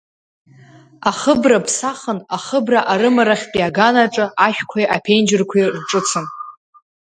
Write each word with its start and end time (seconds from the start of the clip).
Ахыбра 1.09 1.59
ԥсахын, 1.65 2.19
ахыбра 2.35 2.81
арымарахьтәи 2.91 3.67
аган 3.67 3.95
аҿы 4.03 4.25
ашәқәеи 4.45 4.91
аԥенџьырқәеи 4.95 5.65
рҿыцын. 5.77 6.25